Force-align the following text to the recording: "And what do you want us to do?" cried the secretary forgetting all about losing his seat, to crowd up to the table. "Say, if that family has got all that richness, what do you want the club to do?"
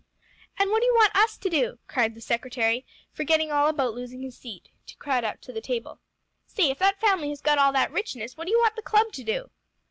"And 0.57 0.71
what 0.71 0.79
do 0.79 0.87
you 0.87 0.95
want 0.95 1.15
us 1.15 1.37
to 1.37 1.47
do?" 1.47 1.77
cried 1.87 2.15
the 2.15 2.21
secretary 2.21 2.87
forgetting 3.11 3.51
all 3.51 3.67
about 3.67 3.93
losing 3.93 4.23
his 4.23 4.35
seat, 4.35 4.69
to 4.87 4.95
crowd 4.97 5.23
up 5.23 5.41
to 5.41 5.53
the 5.53 5.61
table. 5.61 5.99
"Say, 6.47 6.71
if 6.71 6.79
that 6.79 6.99
family 6.99 7.29
has 7.29 7.39
got 7.41 7.59
all 7.59 7.71
that 7.73 7.91
richness, 7.91 8.35
what 8.35 8.45
do 8.47 8.51
you 8.51 8.57
want 8.57 8.75
the 8.75 8.81
club 8.81 9.11
to 9.11 9.23
do?" 9.23 9.51